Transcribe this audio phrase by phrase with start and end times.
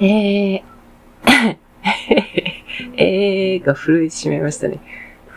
[0.00, 0.62] えー、
[2.96, 4.78] えーが震えてしまいましたね。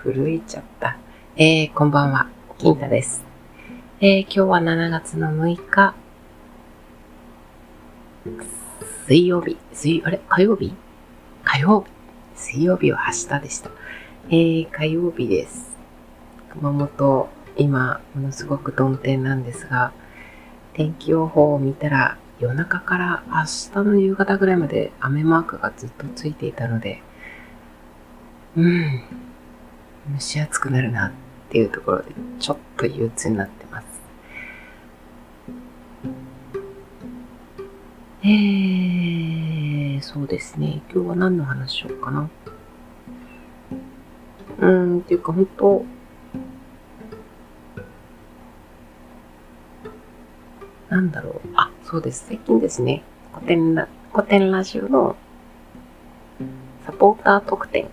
[0.04, 0.98] 震えちゃった。
[1.36, 2.28] えー、こんばんは、
[2.60, 3.24] 金太です。
[4.02, 5.96] えー、今日は7月の6日、
[9.08, 10.22] 水曜日、水、あれ？
[10.30, 10.76] 火曜日？
[11.44, 11.88] 火曜日。
[12.36, 13.72] 水曜日は明日でした。
[14.30, 15.76] えー、火曜日です。
[16.52, 19.92] 熊本、今、ものすごく曇天なんですが、
[20.74, 23.36] 天気予報を見たら、夜中から明
[23.84, 27.04] 日の夕方ぐらいまで雨マークがずっとついていたので、
[28.58, 29.04] うん、
[30.16, 31.12] 蒸し暑くなるなっ
[31.52, 32.06] ていうところで、
[32.40, 33.86] ちょっと憂鬱になってます。
[38.24, 40.82] えー、そうですね。
[40.92, 42.28] 今日は何の話しようかな。
[44.58, 45.86] うーん、っていうか本当、
[50.90, 51.48] なんだろう。
[51.92, 52.24] そうです。
[52.30, 53.04] 最近ですね、
[53.34, 55.18] 古典ラ古典ラジオの
[56.86, 57.90] サポーター特典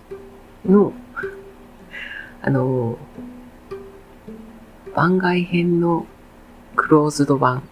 [0.65, 0.93] の、
[2.41, 2.97] あの、
[4.95, 6.07] 番外編の
[6.77, 7.67] クローズド版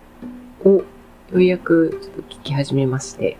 [0.65, 0.83] をよ
[1.31, 3.37] うやくちょっと聞き始めまして、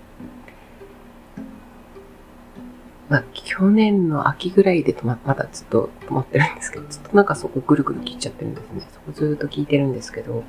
[3.09, 8.87] まあ、去年の秋ぐらいで止ま、まだずっと止まってるんですけど、ずっとなんかそこぐるぐる聞いちゃってるんですね。
[8.93, 10.45] そこずっと聞いてるんですけど、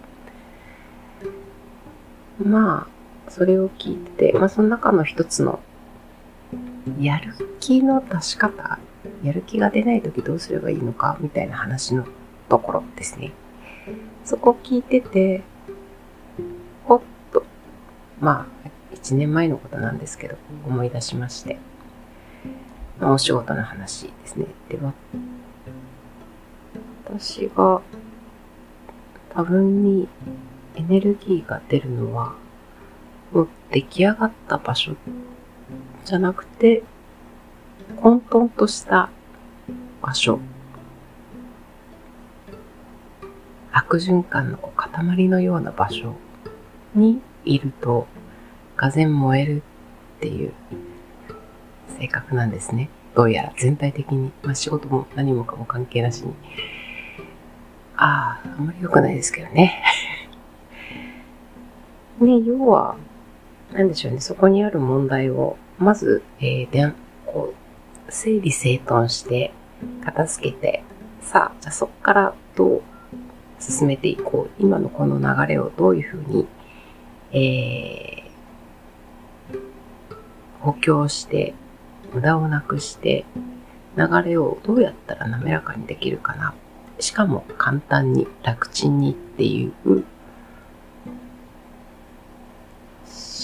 [2.45, 2.87] ま
[3.27, 5.61] あ、それを聞いてて、まあその中の一つの、
[6.99, 8.79] やる気の出し方、
[9.23, 12.07] やる気が出ない時どうすればいいのか、みたいな話の
[12.49, 13.33] ところですね。
[14.25, 15.43] そこ聞いてて、
[16.85, 17.01] ほっ
[17.33, 17.45] と、
[18.21, 21.59] まあ、一年前のことなんですけど、思い出しまして。
[23.01, 24.47] まあ、お仕事の話ですね。
[24.69, 24.93] では、
[27.05, 27.81] 私が
[29.31, 30.09] 多分に
[30.79, 32.37] エネルギーが出るのは、
[33.33, 34.95] もう出来上がった場所
[36.05, 36.85] じゃなくて、
[37.97, 39.11] 混沌とした
[40.01, 40.39] 場所。
[43.73, 46.15] 悪循環の塊のような場所
[46.95, 48.07] にいると、
[48.77, 49.63] がぜ燃える
[50.19, 50.53] っていう
[51.99, 52.89] 性格なんですね。
[53.17, 54.31] どうやら全体的に。
[54.45, 56.35] まあ仕事も何もかも関係なしに。
[57.97, 59.83] ああ、あんまり良くないですけどね。
[62.25, 62.97] ね、要は、
[63.73, 66.93] なんでしょうね、そこにある問題を、まず、えー、で
[67.27, 67.55] こ
[68.09, 69.53] う、整理整頓して、
[70.05, 70.83] 片付けて、
[71.21, 72.83] さあ、じゃあそこからどう
[73.61, 74.63] 進めていこう。
[74.63, 76.49] 今のこの流れをどういうふうに、
[77.33, 79.59] えー、
[80.61, 81.55] 補強して、
[82.13, 83.25] 無駄をなくして、
[83.97, 86.55] 流れをどうやったら滑らかにできるかな。
[87.01, 90.05] しかも簡単に、楽ちんにっていう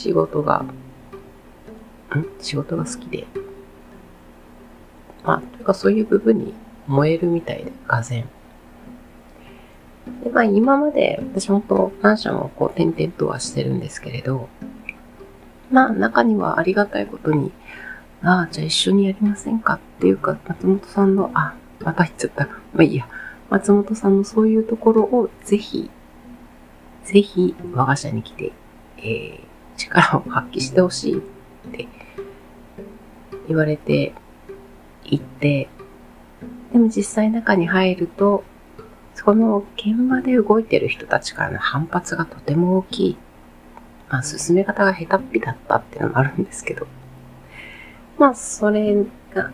[0.04, 3.26] 仕事が、ん仕事が好きで。
[5.24, 6.52] まあ、というかそういう部分に
[6.86, 8.28] 燃えるみたいで、がぜん。
[10.22, 14.50] で、まあ今まで私本当何社もこう転々とはしてるんですけれど、
[15.70, 17.50] まあ中にはありがたいことに、
[18.22, 22.44] ああ、じゃあ一緒にやりませんかっていうか、松本さんの、あ、また言っちゃった。
[22.44, 23.08] まあいいや。
[23.48, 25.88] 松本さんのそういうところをぜひ、
[27.04, 28.52] ぜひ我が社に来て、
[28.98, 31.20] えー、力を発揮してほしいっ
[31.72, 31.88] て
[33.48, 34.14] 言われて
[35.04, 35.68] 行って、
[36.72, 38.44] でも実際中に入ると、
[39.14, 43.16] その現場で動いてる人たちからの反発がとても大きい。
[44.08, 46.86] まあ、進め方が下手っぴだったっていうのもあるんですけど。
[48.18, 48.94] まあ、それ
[49.34, 49.50] が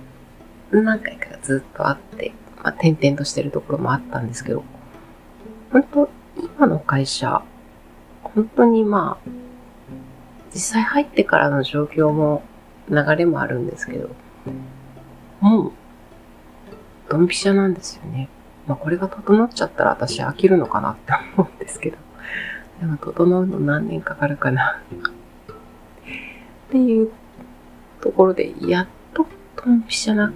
[0.70, 4.64] 何回かずっとあって、まあ、転々としてるところもあったんですけど、
[5.72, 6.08] 本当
[6.56, 7.42] 今の会社、
[8.22, 9.30] 本当にまあ、
[10.52, 12.42] 実際入ってからの状況も
[12.88, 14.10] 流れもあるんですけど、
[15.40, 15.72] もう、
[17.08, 18.28] ドンピシャなんですよね。
[18.66, 21.96] まあこれが整っちゃったら私飽きるのかなって思うんですけど、
[22.80, 24.80] でも整うの何年かかるかな。
[26.68, 27.10] っていう
[28.00, 29.26] ところで、やっと
[29.64, 30.32] ドンピシャな、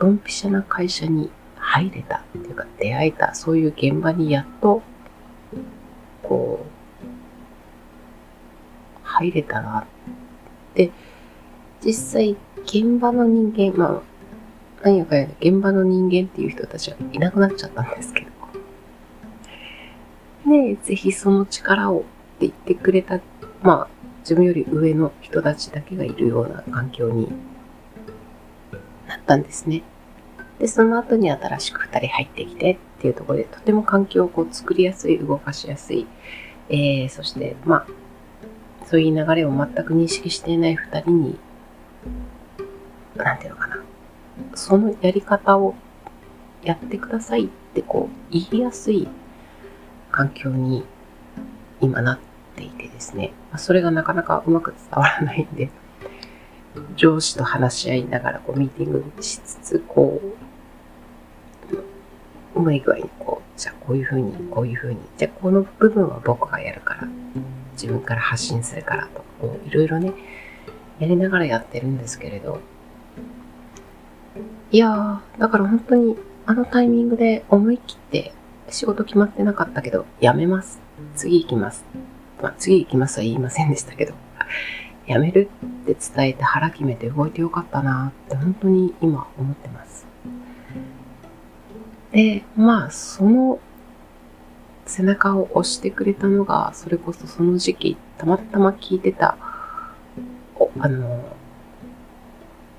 [0.00, 4.82] ドンピシャな会社に入れたっていうか出会えた、そういう現場にやっと、
[6.22, 6.81] こう、
[9.22, 9.84] 入れたなっ
[10.74, 10.90] て、
[11.84, 14.02] 実際現場の人間、まあ、
[14.82, 18.32] 何やかんや現場の人間っていう人たちはいなくなっちゃったんですけど。
[20.50, 22.06] ねえ、ぜひその力をって
[22.40, 23.20] 言ってくれた、
[23.62, 23.88] まあ、
[24.20, 27.28] 自分より上の人たちだけがいるような環境に
[29.06, 29.82] なったんですね。
[30.58, 36.06] で、その後に新しく二人入ってきてっていうところで、とても環境をこう作りやすい、動かしやすい、
[36.68, 37.86] えー、そして、まあ、
[38.92, 41.38] そういう流れを全く認識していない二人に、
[43.16, 43.78] なんていうのかな。
[44.54, 45.74] そのやり方を
[46.62, 49.08] やってくださいってこう言いやすい
[50.10, 50.84] 環境に
[51.80, 52.18] 今なっ
[52.54, 53.32] ていてですね。
[53.56, 55.70] それがなかなかうまく伝わらないんで、
[56.94, 60.20] 上司と話し合いながらこうミーティングしつつ、こ
[62.54, 67.08] う、うまい具合にこう、じゃあこういうふうに、こういうふうに、じゃあこの部分は僕がやるから、
[67.82, 70.12] 自分から発信するからとか、こういろいろね、
[71.00, 72.60] やりながらやってるんですけれど、
[74.70, 78.32] いやー、だから本当にあのタイミングで思い切って
[78.68, 80.80] 仕事決まってなかったけど、やめます。
[81.16, 81.84] 次行きます。
[82.40, 84.14] まあ、次行きますは言いませんでしたけど、
[85.06, 90.06] やめるって伝えて腹決めて動いてよかったなって本当に今思ってます。
[92.12, 93.58] で、まあ、その
[94.92, 99.38] 背中を押してくれたのが、それこそその時期、たまたま聞いてた、
[100.78, 101.24] あの、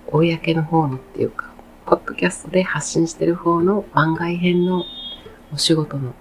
[0.07, 1.51] 公の方のっていうか、
[1.87, 4.83] ポッドキャストで発信してる方の番外編の
[5.51, 6.13] お仕事の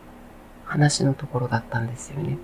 [0.65, 2.39] 話のところだったんですよね。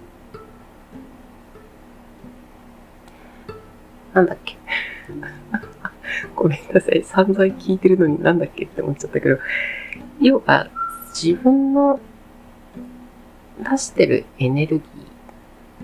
[4.13, 4.57] なんだっけ？
[6.37, 7.03] ごめんなさい。
[7.03, 9.39] 散々聞いてるのになんだっけって思っちゃったけど、
[10.21, 10.69] 要は
[11.15, 11.99] 自分の
[13.59, 14.85] 出してるエネルギ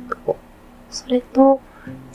[0.08, 0.36] ーと、
[0.90, 1.60] それと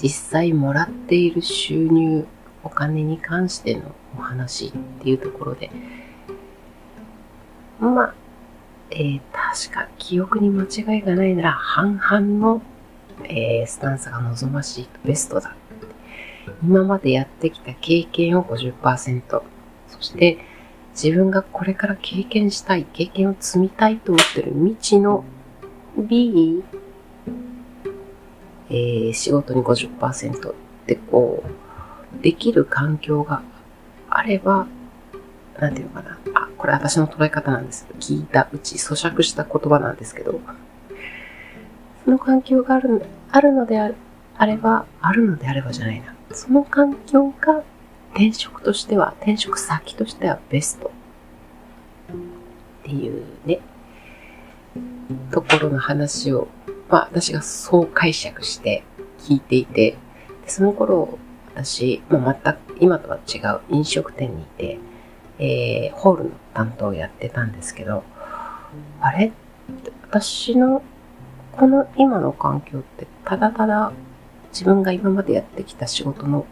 [0.02, 2.26] 実際もらっている収入、
[2.64, 4.72] お金に関してのお話っ
[5.02, 5.70] ていうところで、
[7.80, 8.14] まあ、
[8.92, 12.62] えー、確か記憶に間違いがないなら半々の、
[13.24, 15.56] えー、スタンスが望ましいとベストだ。
[16.64, 19.42] 今までやってきた経験を50%、
[19.88, 20.40] そして
[20.94, 25.24] 自分がこれから経験したい、経験を積みたいと思ってる未知の
[25.98, 26.64] B、
[28.70, 30.54] えー、仕事に50%っ
[30.86, 33.42] てこう、できる環境が
[34.10, 34.68] あれば、
[35.60, 36.18] なんていうのかな。
[36.36, 37.88] あ、これ私の捉え方なんです。
[38.00, 40.40] 聞いたうち、咀嚼した言葉なんですけど、
[42.06, 46.16] その環境があるあるのであれば、あるのであればじゃないな。
[46.32, 47.64] その環境が
[48.12, 50.92] 転職としては、転職先としてはベスト
[52.12, 53.60] っていうね、
[55.32, 56.48] ところの話を、
[56.90, 58.84] まあ私がそう解釈して
[59.20, 59.98] 聞いていて、
[60.48, 61.20] その頃
[61.56, 64.80] 私、まあ、全く今とは違う飲食店にいて、
[65.40, 68.04] えー、ホールの担当をやってたんですけど、
[69.02, 69.32] あれ？
[70.04, 70.82] 私の
[71.52, 73.92] この今の環境ってただただ
[74.52, 76.48] 自分が今までやってきた仕事の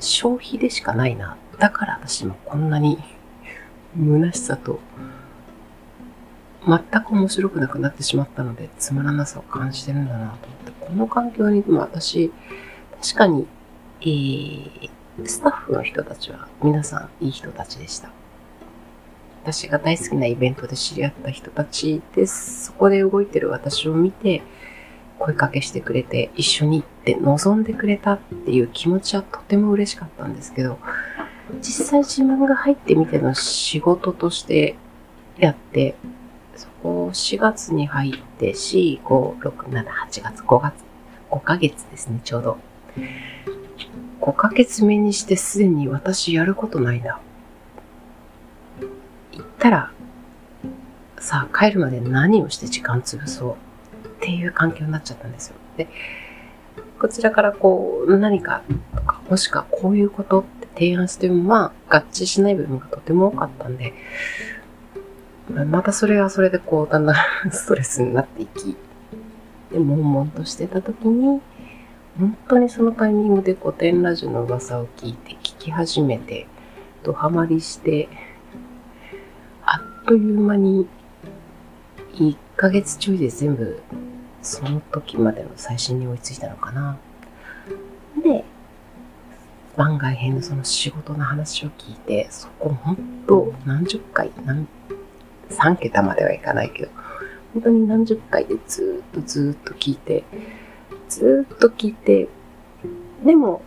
[0.00, 1.36] 消費でしかないな。
[1.58, 2.98] だから私もこんなに
[3.96, 4.80] 虚しさと
[6.66, 12.32] 全く面白くなくなってしまったのでつまらなさを感じてるんだなと思って、この環境に、まあ私、
[13.02, 13.46] 確かに、
[14.00, 14.90] えー、
[15.26, 18.10] スタッフの人たちは皆さんいい人たちでした。
[19.42, 22.64] 私が大好きなイベントで知り合った人たちです。
[22.64, 24.42] そこで動いてる私を見て、
[25.18, 30.78] 声かけしてくれて、一緒に行って望んでくれたっていう気持ちはとても嬉しかったんですけど、
[31.60, 34.76] 実際自分が入ってみての仕事として
[35.38, 35.94] やって、
[36.84, 40.74] 4月に入って4、5、6、7、8月、5月、
[41.30, 42.58] 5ヶ月ですね、ちょうど。
[44.20, 47.20] 5ヶ月目にしてすでに私やることないな。
[49.32, 49.90] 行ったら、
[51.18, 53.56] さあ帰るまで何をして時間潰そ
[54.04, 55.56] うっていう環境になっちゃったんですよ。
[55.78, 55.88] で、
[56.98, 58.62] こちらからこう何か
[58.94, 63.94] とか、もしくはこういうことって提案してもまあ合致しない部分がとても多かったんで、
[65.48, 68.76] またそれはそれでこうだんだんストレスになっていき、
[69.70, 71.40] で、悶々としてた時に、
[72.18, 76.46] 本当にそのタイミングで古典ラジオの噂を聞いて聞き始めて、
[77.02, 78.08] ドハマりして、
[79.64, 80.86] あっという間に
[82.14, 83.82] 1ヶ月ちょいで全部
[84.42, 86.96] その時までの最新に追いついたのかな。
[88.22, 88.44] で、
[89.76, 92.96] 番外編のその仕事の話を聞いて、そこ本
[93.26, 94.68] 当何十回、何、
[95.54, 96.90] 3桁まではいかないけど、
[97.54, 100.24] 本当に何十回でずっとずっと聞いて、
[101.08, 102.28] ずっと聞いて、
[103.24, 103.62] でも、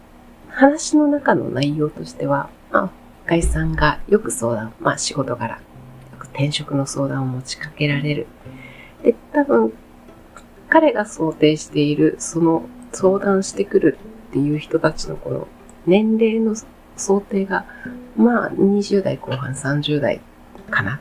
[0.50, 2.91] 話の中の内容としては、まあ、
[3.25, 5.62] 深井さんがよく相談、まあ仕事柄、よ
[6.17, 8.27] く転職の相談を持ちかけられる。
[9.03, 9.74] で、多分、
[10.70, 13.98] 彼が想定している、その相談してくる
[14.29, 15.48] っていう人たちのこの
[15.86, 16.56] 年齢の
[16.98, 17.65] 想定が、
[18.17, 20.20] まあ20代後半30代
[20.70, 21.00] かな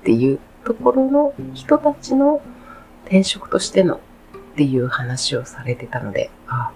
[0.00, 2.42] っていうところの人たちの
[3.04, 4.00] 転職としてのっ
[4.56, 6.72] ていう話をされてたので、あ、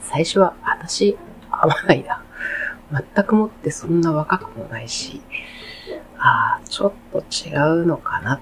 [0.00, 1.16] 最初は私
[1.50, 2.22] 合わないな。
[3.14, 5.20] 全くもってそんな若くもないし、
[6.18, 8.40] ああ、ちょっと違うのかなっ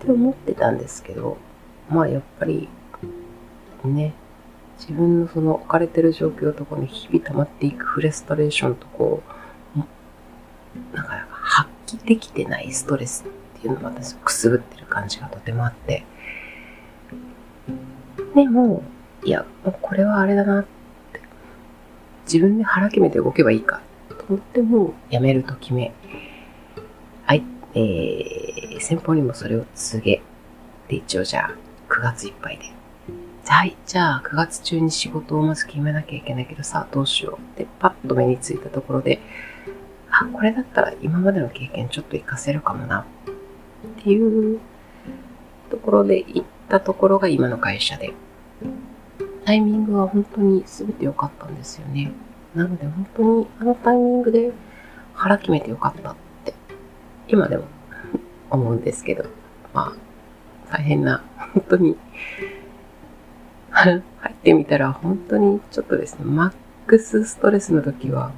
[0.00, 1.36] て思ってたんですけど、
[1.88, 2.68] まあやっぱり、
[3.84, 4.14] ね、
[4.78, 9.22] 自分のその置かれてる状況とこに日々溜まっていくフレストレーションとこ
[9.76, 9.78] う、
[10.96, 11.28] なんか
[11.88, 13.24] 発揮できてないストレス
[13.56, 16.04] っていうのが私くすぶってる感じがとてもあって、
[18.34, 18.82] でも、
[19.24, 21.20] いや、もうこれはあれだなって、
[22.26, 23.80] 自分で腹決めて動けばいいか
[24.10, 25.94] と思ってもやめると決め、
[27.24, 27.42] はい、
[27.74, 30.22] えー、先方にもそれを告げ、
[30.88, 31.54] で、一応じゃあ、
[31.88, 32.64] 9月いっぱいで。
[33.46, 37.58] はい、じゃあ、9月中に仕事をまず決めなきゃいけないけどさ、どうしよう。
[37.58, 39.20] で、パッと目についたところで、
[40.20, 43.06] あ、これだったら今までの経験ちょっと活かせるかもな。
[44.00, 44.60] っていう
[45.70, 48.12] ところで行ったところが今の会社で、
[49.44, 52.12] タイミングは本当に全て良かったんですよね。
[52.54, 54.52] なので本当にあのタイミングで
[55.14, 56.54] 腹決めてよかったって
[57.28, 57.64] 今でも
[58.50, 59.24] 思うんですけど、
[59.72, 61.22] まあ大変な
[61.54, 61.96] 本当に
[63.70, 66.52] 入ってみたら本当にちょっとですね、マッ
[66.86, 68.32] クスストレスの時は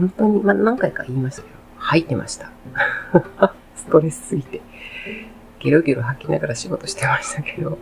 [0.00, 2.50] 本当に、まあ何回か言いましたけど、吐いてました。
[3.76, 4.62] ストレスすぎて。
[5.58, 7.76] ゲロゲロ吐きながら仕事してましたけど。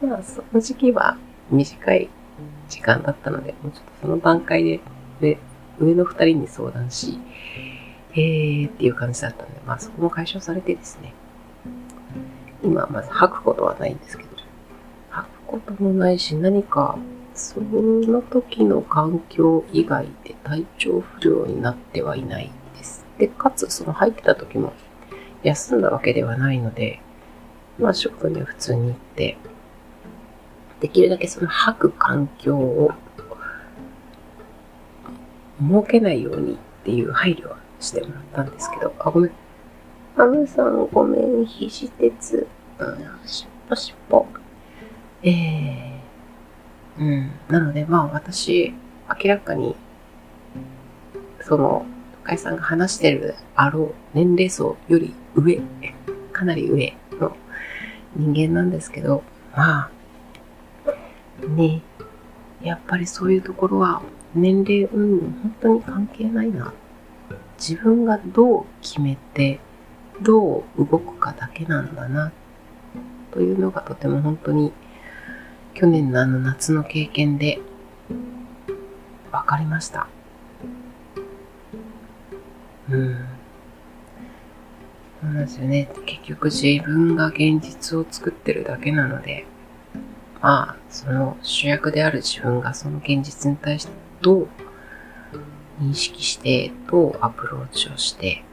[0.00, 1.18] まあ、その時期は
[1.50, 2.08] 短い
[2.68, 4.80] 時間だったので、もうちょっとその段階で
[5.20, 5.38] 上
[5.80, 7.18] 上の二人に相談し、
[8.12, 11.12] えーっていう感じだったので、まあそこも解消されてですね、
[12.62, 14.30] 今まず吐くことはないんですけど、
[15.10, 16.96] 吐くこともないし、何か
[17.40, 23.04] その時の環境以外で体調不良になってはいないです。
[23.18, 24.74] で、かつその入ってた時も
[25.42, 27.00] 休んだわけではないので、
[27.78, 29.38] まあ仕事には普通に行って、
[30.80, 32.92] できるだけその吐く環境を
[35.60, 39.32] 設けないようにっていう配慮はしてもらったんですけど、あ、ごめん。
[40.16, 42.46] ハムさんごめん、肘鉄。
[42.78, 44.26] うん、しっぽしっぽ。
[45.22, 45.89] えー、
[47.00, 47.30] うん。
[47.48, 48.74] なので、まあ私、
[49.08, 49.74] 明らかに、
[51.40, 51.86] その、
[52.22, 55.60] 深井さんが話してるあろう年齢層より上、
[56.32, 57.34] かなり上の
[58.14, 59.24] 人間なんですけど、
[59.56, 59.90] まあ、
[61.48, 61.82] ね、
[62.62, 64.02] やっぱりそういうところは
[64.34, 66.74] 年齢、うん、本当に関係ないな。
[67.58, 69.60] 自分がどう決めて、
[70.20, 72.32] どう動くかだけなんだな、
[73.32, 74.72] というのがとても本当に
[75.74, 77.60] 去年のあの夏の経験で
[79.30, 80.08] 分かりました。
[82.90, 83.16] うん。
[85.20, 85.88] そうなんですよね。
[86.06, 89.46] 結局自分が現実を作ってるだけなので、
[90.40, 94.48] まあ、その主役である自分がその現実に対してどう
[95.80, 98.44] 認識して、どうアプローチをして、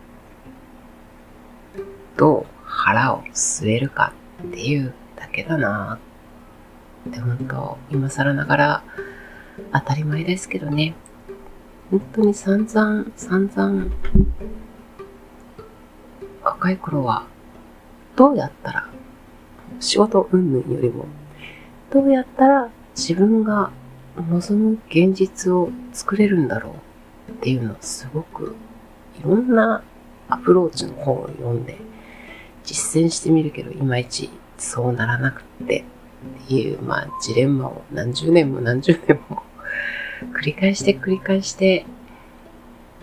[2.15, 6.06] どう腹を据えるかっていうだけだなぁ
[7.07, 8.83] って本当、今更ながら
[9.73, 10.95] 当たり前ですけどね。
[11.89, 13.85] 本当に散々、散々、
[16.43, 17.25] 若い頃は
[18.15, 18.89] どうやったら
[19.79, 21.05] 仕事云々よりも
[21.91, 23.71] どうやったら自分が
[24.17, 26.75] 望む現実を作れるんだろ
[27.29, 28.55] うっていうのをすごく
[29.19, 29.83] いろんな
[30.29, 31.77] アプローチの本を読んで
[32.63, 35.83] 実践してみるけどいまいちそうならなくって
[36.47, 39.43] ていうまあジレンマを何十年も何十年も
[40.33, 41.85] 繰り返して繰り返して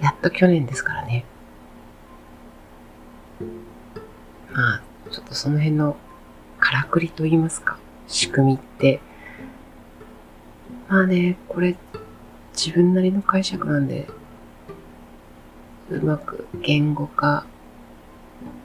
[0.01, 1.25] やっと去年ですからね。
[4.53, 5.97] まあちょっとその辺の
[6.59, 9.01] からくりと言いますか仕組みって、
[10.89, 11.77] まあね、これ
[12.55, 14.07] 自分なりの解釈なんで、
[15.91, 17.47] うまく言語化、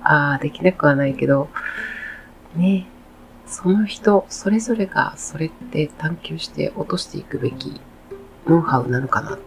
[0.02, 1.50] ああ、できなくはないけど、
[2.56, 2.88] ね、
[3.50, 7.82] その人、それぞれがそれって探求して落としていくべき
[8.48, 9.40] ノウハウなのかな、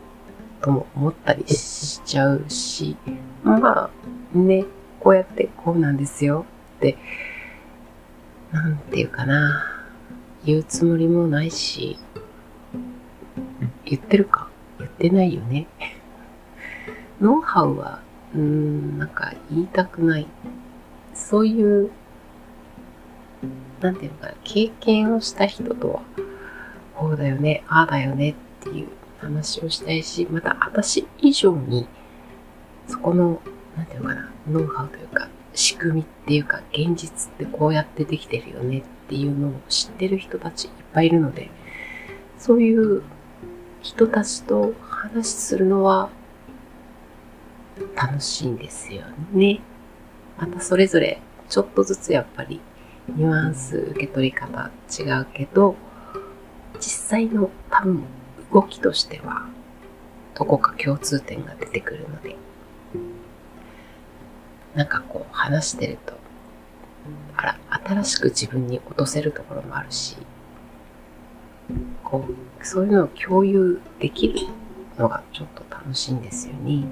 [0.61, 2.97] とも思ったりしちゃうし、
[3.44, 3.90] ま
[4.35, 4.66] あ、ね、
[5.00, 6.44] こうやってこうなんですよ
[6.78, 6.99] って、
[8.50, 9.68] なんていうかな。
[10.44, 11.97] 言うつもりもないし、
[13.85, 14.49] 言ってるか？
[14.80, 15.68] 言ってないよね。
[17.23, 18.00] ノウハウは、
[18.35, 20.26] うーん、なんか言いたくない。
[21.14, 21.90] そういう、
[23.80, 26.02] なんていうのかな、経験をした人とは、
[26.94, 28.88] こうだよね、ああだよねっていう
[29.20, 31.87] 話をしたいし、また私以上に、
[32.87, 33.40] そこの、
[33.76, 41.50] なんていうのかな、ノウハウというか、仕組みっていうか現実ってこうやってできてるよねっていうのを知ってる人たちいっぱいいるので、
[42.38, 43.02] そういう
[43.82, 46.08] 人たちと話するのは
[47.94, 49.61] 楽しいんですよね。
[50.38, 52.61] またそれぞれちょっとずつやっぱり
[53.09, 55.76] ニュアンス受け取り方違うけど、
[56.75, 58.04] 実際の多分
[58.52, 59.49] 動きとしては
[60.35, 62.37] どこか共通点が出てくるので、
[64.75, 66.14] なんかこう話してると、
[67.37, 70.16] あら、新しく自分に落とせるところもあるし、
[72.04, 74.35] こう、そういうのを共有できる
[74.99, 76.85] のがちょっと楽しいんですよね。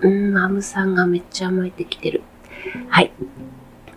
[0.00, 2.22] うん、マムさんがめっちゃ甘えてきてる。
[2.88, 3.12] はい。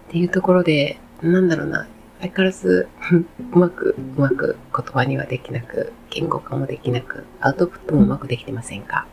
[0.07, 1.87] っていうところで、なんだろうな、
[2.21, 2.87] 相変わらず
[3.53, 9.05] うまく、うまく言葉にはできなく、言語化もできなく、アウトプットもうまくできてませんか？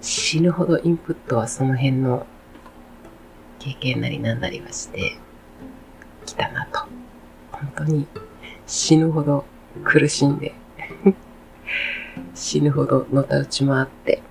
[0.00, 2.26] 死ぬほどインプットはその辺の
[3.58, 5.18] 経験なりなんなりはして
[6.24, 6.80] きたなと。
[7.50, 8.06] 本当に
[8.66, 9.44] 死ぬほど
[9.84, 10.54] 苦しんで
[12.34, 14.22] 死ぬほどのたうち回って、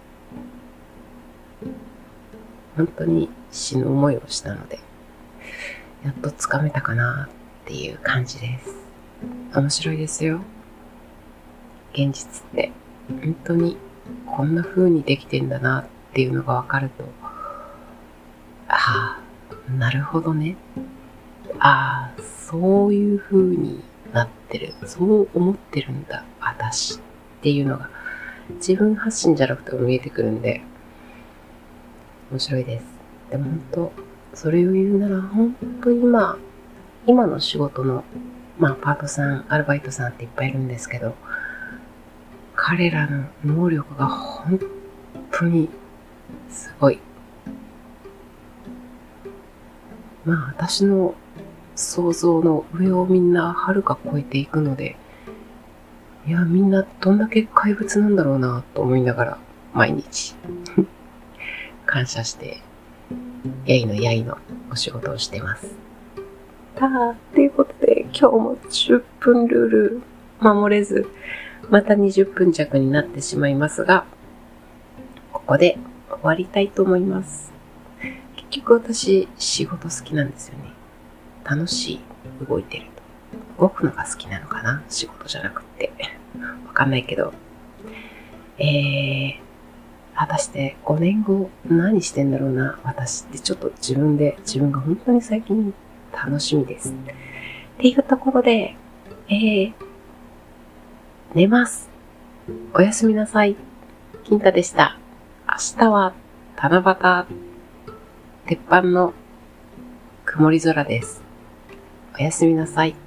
[2.77, 4.79] 本当に死ぬ思いをしたので、
[6.03, 8.75] やっとつかめたかなっていう感じです。
[9.53, 10.41] 面白いですよ。
[11.93, 12.71] 現実って
[13.09, 13.77] 本当に
[14.25, 17.03] こんな風にできてんだなっていうのがわかると、
[18.67, 20.57] ああ、なるほどね。
[21.59, 24.73] ああ、そういう風になってる。
[24.85, 26.99] そう思ってるんだ、私っ
[27.41, 27.89] ていうのが
[28.55, 30.61] 自分発信じゃなくても見えてくるんで、
[32.31, 32.85] 面白いです。
[33.31, 33.91] でも本当、
[34.37, 36.37] それを言うなら本当に今、
[37.07, 38.03] 今の仕事の、
[38.59, 41.15] まあ、パートさん、アルバイトさんっていっぱいいるんですけど、
[42.55, 44.59] 彼らの能力が本
[45.31, 45.69] 当に
[46.51, 46.99] すごい。
[50.23, 51.15] まあ、私の
[51.75, 54.97] 想像の上をみんなはるか超えていくので、
[56.27, 59.37] いや、みんなどんだけ怪物なんだろうなと思いながら、
[59.73, 60.35] 毎日
[61.87, 62.66] 感謝して、
[63.65, 64.37] やいのやいの
[64.71, 65.75] お仕事をしてます。
[66.75, 70.01] たーということで、今日も10分ルール
[70.39, 71.07] 守れず、
[71.69, 74.05] また20分弱になってしまいますが、
[75.33, 75.77] ここで
[76.09, 77.51] 終わりたいと思います。
[78.35, 80.71] 結局私、仕事好きなんですよね。
[81.43, 81.99] 楽しい。
[82.47, 82.85] 動いてる
[83.57, 83.63] と。
[83.63, 84.83] 動くのが好きなのかな？
[84.89, 85.91] 仕事じゃなくって。
[86.67, 87.33] わかんないけど。
[88.59, 89.39] えー、
[90.17, 95.75] 果たして5年後何してんだろうな、私ってちょっと自分で、自分が本当に最近
[96.11, 96.91] 楽しみです。
[96.91, 96.93] っ
[97.77, 98.75] ていうところで、
[99.29, 99.73] えー、
[101.35, 101.87] 寝ます。
[102.73, 103.55] おやすみなさい。
[104.23, 104.97] 金太でした。
[105.47, 106.13] 明日は
[106.55, 107.25] 七夕、
[108.47, 109.13] 鉄板の
[110.25, 111.21] 曇り空です。
[112.19, 113.06] おやすみなさい。